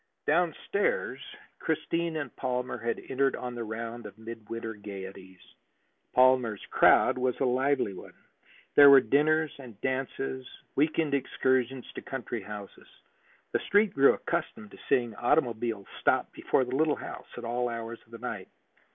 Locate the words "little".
16.75-16.95